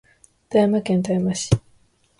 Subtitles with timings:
[0.49, 1.51] 富山県富山市